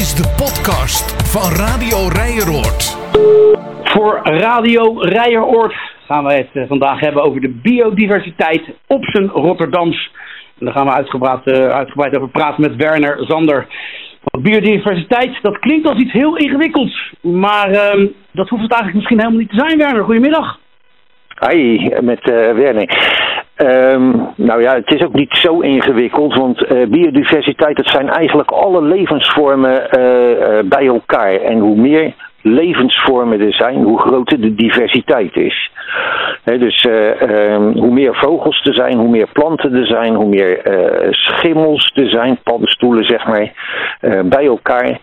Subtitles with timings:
[0.00, 2.82] is de podcast van Radio Rijeroord.
[3.84, 5.74] Voor Radio Rijeroord
[6.06, 10.10] gaan we het eh, vandaag hebben over de biodiversiteit op zijn Rotterdams.
[10.58, 13.66] En daar gaan we uitgebreid, uh, uitgebreid over praten met Werner Zander.
[14.24, 17.12] Want biodiversiteit, dat klinkt als iets heel ingewikkelds.
[17.20, 20.04] Maar uh, dat hoeft het eigenlijk misschien helemaal niet te zijn, Werner.
[20.04, 20.58] Goedemiddag.
[21.48, 22.88] Hi, met uh, Werner.
[23.62, 28.50] Um, nou ja, het is ook niet zo ingewikkeld, want uh, biodiversiteit, dat zijn eigenlijk
[28.50, 31.34] alle levensvormen uh, uh, bij elkaar.
[31.34, 35.70] En hoe meer levensvormen er zijn, hoe groter de diversiteit is.
[36.44, 40.60] Dus um, hoe meer vogels er zijn, hoe meer planten er zijn, hoe meer
[41.10, 43.52] schimmels er zijn, paddenstoelen zeg maar,
[44.24, 44.98] bij elkaar,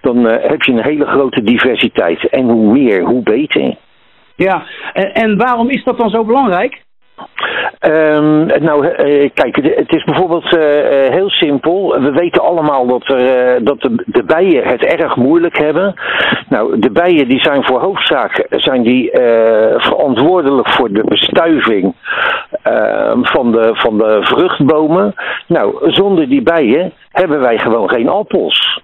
[0.00, 2.28] dan heb je een hele grote diversiteit.
[2.28, 3.74] En hoe meer, hoe beter.
[4.36, 6.86] Ja, en, en waarom is dat dan zo belangrijk?
[7.86, 10.60] Um, nou, uh, kijk, het is bijvoorbeeld uh,
[11.10, 12.00] heel simpel.
[12.00, 15.94] We weten allemaal dat, er, dat de, de, bijen het erg moeilijk hebben.
[16.48, 19.10] Nou, de bijen die zijn voor hoofdzaak zijn die,
[19.76, 21.94] verantwoordelijk voor de bestuiving
[22.62, 25.14] ehm, van, de, van de vruchtbomen.
[25.46, 28.80] Nou, zonder die bijen hebben wij gewoon geen appels.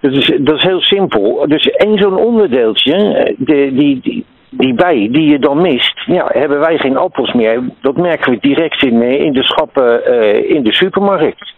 [0.00, 1.44] Dat is, dat is heel simpel.
[1.48, 2.94] Dus één zo'n onderdeeltje,
[3.38, 7.62] de, die, die die bij die je dan mist, ja, hebben wij geen appels meer.
[7.80, 11.54] Dat merken we direct in, in de schappen uh, in de supermarkt.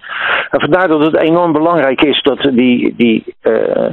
[0.51, 3.89] En vandaar dat het enorm belangrijk is dat die, die, uh,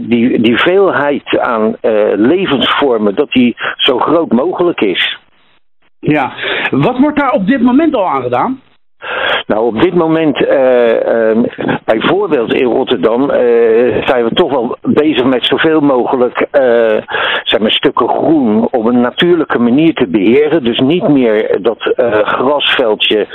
[0.00, 1.76] die, die, veelheid aan
[2.16, 5.18] levensvormen, dat die zo groot mogelijk is.
[5.98, 6.32] Ja,
[6.70, 8.60] wat wordt daar op dit moment al aan gedaan?
[9.50, 11.44] Nou, op dit moment, uh, uh,
[11.84, 16.46] bijvoorbeeld in Rotterdam, uh, zijn we toch wel bezig met zoveel mogelijk
[17.42, 20.64] zeg maar, stukken groen op een natuurlijke manier te beheren.
[20.64, 21.92] Dus niet meer dat
[22.24, 23.26] grasveldje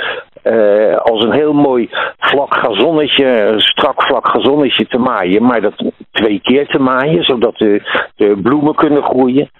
[1.02, 1.90] als een heel mooi
[2.26, 7.82] vlak gazonnetje, strak vlak gazonnetje te maaien, maar dat twee keer te maaien, zodat de,
[8.16, 9.50] de bloemen kunnen groeien,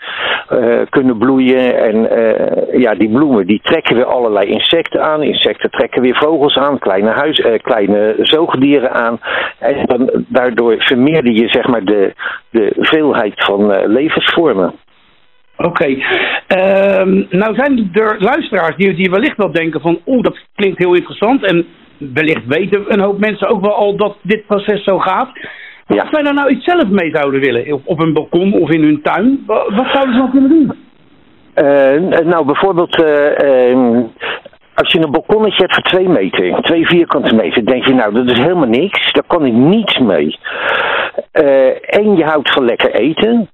[0.53, 1.77] uh, kunnen bloeien.
[1.77, 5.22] En uh, ja, die bloemen die trekken weer allerlei insecten aan.
[5.22, 9.21] Insecten trekken weer vogels aan, kleine, huis, kleine zoogdieren aan.
[9.59, 12.15] En dan, daardoor vermeerder je zeg maar de,
[12.50, 14.72] de veelheid van levensvormen.
[15.56, 15.87] Oké.
[15.87, 20.00] Um, nou zijn er luisteraars die, die wellicht wel denken van...
[20.06, 21.44] oeh, dat klinkt heel interessant.
[21.44, 21.66] En
[21.99, 25.31] wellicht weten een hoop mensen ook wel al dat dit proces zo gaat.
[25.87, 26.01] Ja.
[26.01, 29.03] Als zij daar nou iets zelf mee zouden willen, op een balkon of in hun
[29.03, 29.43] tuin...
[29.47, 30.73] wat, zouden ze dan kunnen doen?
[31.56, 33.03] Uh, nou, bijvoorbeeld...
[33.03, 34.05] Uh, uh,
[34.75, 38.31] als je een balkonnetje hebt van 2 meter, 2 vierkante meter, denk je nou, dat
[38.31, 39.12] is helemaal niks.
[39.12, 40.39] Daar kan ik niets mee.
[41.87, 43.49] en je houdt van lekker eten.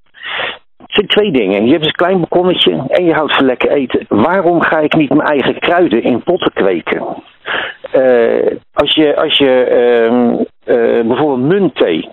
[0.76, 1.66] Het zijn twee dingen.
[1.66, 4.04] Je hebt een klein balkonnetje en je houdt van lekker eten.
[4.08, 7.22] Waarom ga ik niet mijn eigen kruiden in potten kweken?
[7.96, 12.08] Uh, als je, als je uh, uh, bijvoorbeeld muntthee,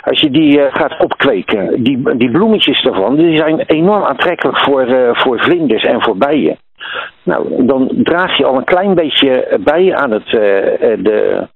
[0.00, 5.40] als je die gaat opkweken, die, die bloemetjes daarvan, die zijn enorm aantrekkelijk voor, voor
[5.40, 6.58] vlinders en voor bijen.
[7.22, 10.40] Nou, dan draag je al een klein beetje bij aan het, uh,
[11.02, 11.46] de,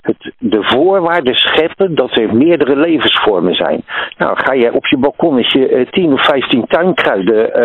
[0.00, 3.82] het, de voorwaarden scheppen dat er meerdere levensvormen zijn.
[4.16, 7.60] Nou, ga je op je balkonnetje uh, 10 of 15 tuinkruiden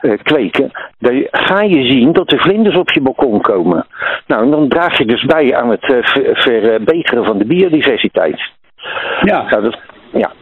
[0.00, 3.86] uh, kweken, dan ga je zien dat er vlinders op je balkon komen.
[4.26, 5.84] Nou, en dan draag je dus bij aan het
[6.34, 8.40] verbeteren van de biodiversiteit.
[9.22, 9.44] Ja.
[9.48, 9.78] Nou, dat,
[10.12, 10.32] ja.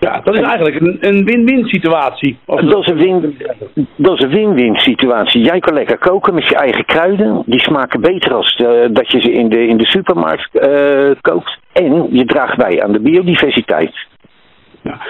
[0.00, 2.38] Ja, dat is eigenlijk een win-win situatie.
[2.46, 3.38] Dat is een win,
[3.96, 5.42] dat is een win-win situatie.
[5.42, 7.42] Jij kan lekker koken met je eigen kruiden.
[7.46, 11.58] Die smaken beter als uh, dat je ze in de, in de supermarkt uh, koopt.
[11.72, 14.06] En je draagt bij aan de biodiversiteit.
[14.82, 15.00] Ja.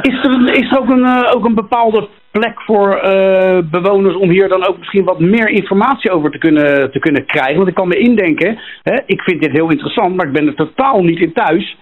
[0.00, 2.08] Is, er, is er ook een, ook een bepaalde
[2.38, 3.00] plek voor
[3.70, 7.56] bewoners om hier dan ook misschien wat meer informatie over te kunnen, te kunnen krijgen?
[7.56, 10.54] Want ik kan me indenken, hè, ik vind dit heel interessant, maar ik ben er
[10.54, 11.76] totaal niet in thuis.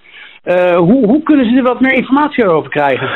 [0.44, 3.10] Uh, hoe, hoe kunnen ze er wat meer informatie over krijgen?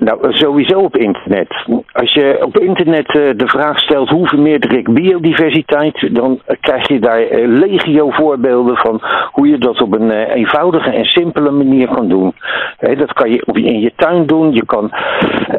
[0.00, 1.64] Nou, sowieso op internet.
[1.92, 6.98] Als je op internet uh, de vraag stelt hoe vermeerder ik biodiversiteit, dan krijg je
[6.98, 9.00] daar legio voorbeelden van
[9.32, 12.34] hoe je dat op een eenvoudige en simpele manier kan doen.
[12.78, 14.52] dat kan je in je tuin doen.
[14.52, 14.90] Je kan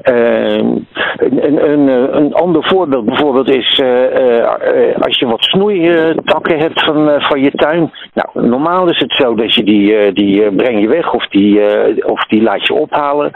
[0.01, 0.86] een,
[1.71, 3.81] een, een, ander voorbeeld bijvoorbeeld is
[5.00, 7.92] als je wat snoeitakken hebt van, van je tuin.
[8.13, 11.60] Nou, normaal is het zo dat je die, die breng je weg of die,
[12.06, 13.31] of die laat je ophalen.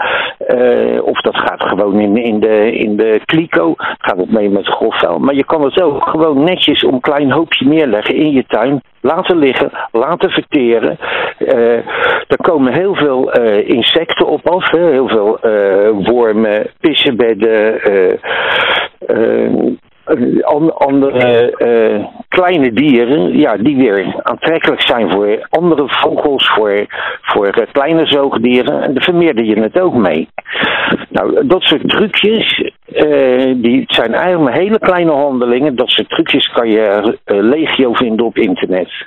[1.03, 5.19] Of dat gaat gewoon in, in, de, in de kliko, gaat het mee met grofvuil.
[5.19, 8.81] Maar je kan het ook gewoon netjes om een klein hoopje neerleggen in je tuin.
[9.01, 10.97] Laten liggen, laten verteren.
[11.39, 11.75] Uh,
[12.27, 14.71] er komen heel veel uh, insecten op af.
[14.71, 14.89] Hè?
[14.91, 17.79] Heel veel uh, wormen, pissenbedden,
[20.73, 21.53] andere
[22.27, 26.85] kleine dieren, ja, die weer aantrekkelijk zijn voor andere vogels, voor,
[27.21, 28.81] voor kleine zoogdieren.
[28.81, 30.27] En daar vermeerder je het ook mee.
[31.09, 32.71] Nou, dat soort trucjes,
[33.55, 35.75] die zijn eigenlijk hele kleine handelingen.
[35.75, 39.05] Dat soort trucjes kan je legio vinden op internet.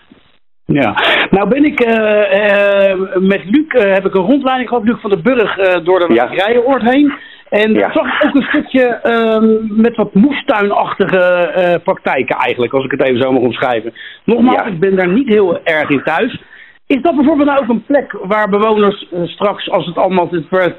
[0.65, 0.95] Ja,
[1.31, 5.57] nou ben ik uh, met Luc, heb ik een rondleiding gehad, Luc van den Burg,
[5.85, 6.25] door de ja.
[6.25, 7.13] Rijenoord heen.
[7.49, 7.93] En ja.
[7.93, 13.21] zag ik ook een stukje ehm, met wat moestuinachtige praktijken eigenlijk, als ik het even
[13.21, 13.93] zo mag omschrijven.
[14.25, 16.43] Nogmaals, ik ben daar niet heel erg in thuis.
[16.89, 20.29] Is dat bijvoorbeeld nou ook een plek waar bewoners straks, als het allemaal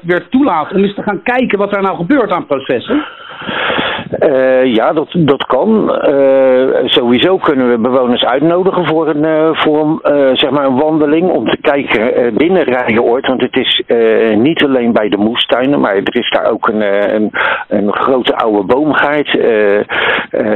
[0.02, 3.04] weer toelaat, om eens te gaan kijken wat er nou gebeurt aan processen?
[4.18, 5.98] Uh, ja, dat, dat kan.
[6.08, 11.50] Uh, sowieso kunnen we bewoners uitnodigen voor een, voor een, zeg maar een wandeling om
[11.50, 13.26] te kijken binnen Rijenoord.
[13.26, 13.82] Want het is
[14.34, 17.30] niet alleen bij de moestuinen, maar er is daar ook een, een,
[17.68, 19.38] een grote oude boomgaard.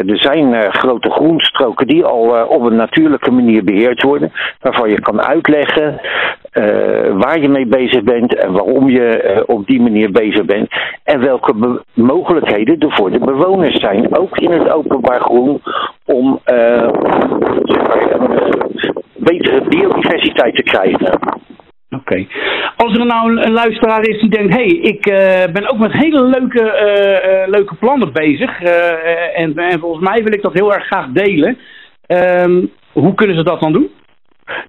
[0.06, 5.22] Er zijn grote groenstroken die al op een natuurlijke manier beheerd worden, waarvan je kan
[5.22, 6.00] uitleggen
[7.18, 10.68] waar je mee bezig bent en waarom je op die manier bezig bent.
[11.04, 15.62] En welke mogelijkheden er voor de bewoners zijn, ook in het openbaar groen,
[16.04, 16.40] om
[19.16, 21.18] betere biodiversiteit te krijgen.
[21.90, 22.26] Oké.
[22.94, 26.22] Als er nou een, luisteraar is die denkt: hey, ik uh, ben ook met hele
[26.22, 28.60] leuke, leuke plannen bezig.
[29.34, 31.58] En, en, volgens mij wil ik dat heel erg graag delen.
[32.06, 33.90] Ehm, hoe kunnen ze dat dan doen?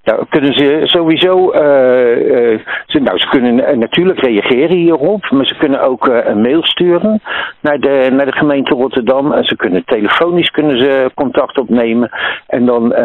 [0.03, 5.81] Nou, kunnen ze sowieso, uh, ze, nou, ze kunnen natuurlijk reageren hierop, maar ze kunnen
[5.81, 7.21] ook een mail sturen
[7.61, 9.31] naar de, naar de gemeente Rotterdam.
[9.31, 12.09] En ze kunnen telefonisch kunnen ze contact opnemen.
[12.47, 12.95] En dan,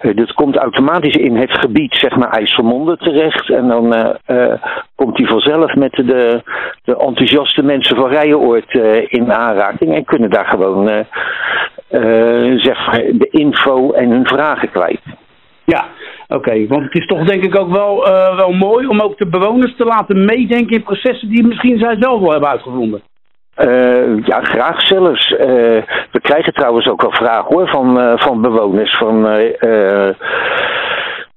[0.00, 3.50] dit komt automatisch in het gebied, zeg maar, IJsselmonde terecht.
[3.50, 4.16] En dan
[4.94, 6.42] komt hij vanzelf met de,
[6.84, 8.74] de enthousiaste mensen van Rijenoord
[9.08, 9.94] in aanraking.
[9.94, 11.06] En kunnen daar gewoon,
[12.58, 15.00] zeg maar, de info en hun vragen kwijt.
[15.70, 15.84] Ja,
[16.28, 16.66] oké.
[16.66, 19.76] Want het is toch denk ik ook wel, uh, wel mooi om ook de bewoners
[19.76, 23.02] te laten meedenken in processen die misschien zij zelf wel hebben uitgevonden.
[23.56, 25.30] Uh, ja, graag zelfs.
[25.30, 25.38] Uh,
[26.10, 28.96] we krijgen trouwens ook wel vragen hoor van, van bewoners.
[28.96, 29.26] Van,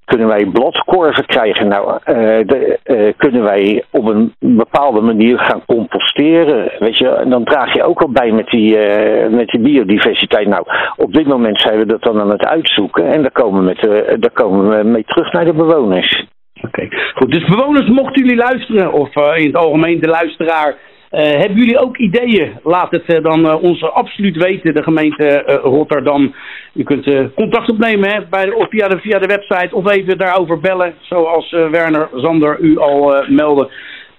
[0.05, 1.67] kunnen wij bladkorven krijgen?
[1.67, 2.15] Nou, uh,
[2.47, 6.71] de, uh, kunnen wij op een bepaalde manier gaan composteren?
[6.79, 10.47] Weet je, en dan draag je ook al bij met die, uh, met die biodiversiteit.
[10.47, 10.65] Nou,
[10.95, 13.81] op dit moment zijn we dat dan aan het uitzoeken en daar komen, met,
[14.19, 16.25] daar komen we mee terug naar de bewoners.
[16.61, 17.31] Oké, goed.
[17.31, 20.75] Dus bewoners, mochten jullie luisteren, of in het algemeen de luisteraar
[21.21, 22.51] hebben jullie ook ideeën?
[22.63, 26.35] Laat het uh, dan uh, ons absoluut weten, de gemeente Rotterdam.
[26.73, 30.59] U kunt contact opnemen hè, bij de, via, de, via de website of even daarover
[30.59, 33.71] bellen, zoals Werner Zander u al meldde.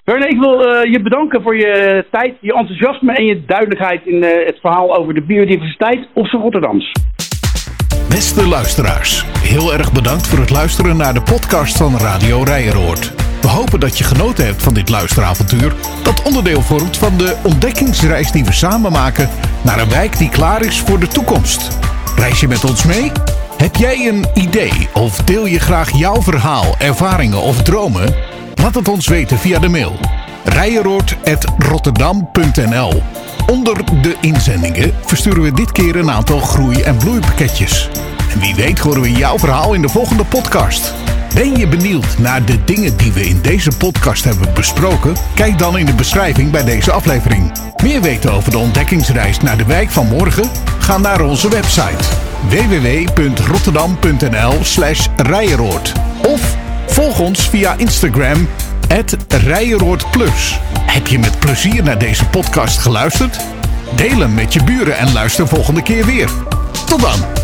[0.05, 4.59] Werner, ik wil je bedanken voor je tijd, je enthousiasme en je duidelijkheid in het
[4.61, 6.93] verhaal over de biodiversiteit op z'n Rotterdams.
[8.09, 13.34] Beste luisteraars, heel erg bedankt voor het luisteren naar de podcast van Radio Rijeroord.
[13.45, 18.31] We hopen dat je genoten hebt van dit luisteravontuur, dat onderdeel vormt van de ontdekkingsreis
[18.31, 19.29] die we samen maken
[19.63, 21.69] naar een wijk die klaar is voor de toekomst.
[22.17, 23.13] Reis je met ons mee?
[23.57, 28.15] Heb jij een idee of deel je graag jouw verhaal, ervaringen of dromen?
[28.55, 29.99] Laat het ons weten via de mail
[30.45, 33.03] rijeroord.rotterdam.nl
[33.47, 37.89] Onder de inzendingen versturen we dit keer een aantal groei- en bloeipakketjes.
[38.33, 40.95] En wie weet horen we jouw verhaal in de volgende podcast.
[41.35, 45.17] Ben je benieuwd naar de dingen die we in deze podcast hebben besproken?
[45.35, 47.53] Kijk dan in de beschrijving bij deze aflevering.
[47.83, 50.51] Meer weten over de ontdekkingsreis naar de wijk van morgen?
[50.79, 52.05] Ga naar onze website
[52.49, 55.93] www.rotterdam.nl/slash rijeroord
[56.27, 56.57] of
[56.87, 58.49] volg ons via Instagram
[59.29, 60.05] Rijeroord
[60.87, 63.41] Heb je met plezier naar deze podcast geluisterd?
[63.97, 66.29] Deel hem met je buren en luister volgende keer weer.
[66.87, 67.44] Tot dan!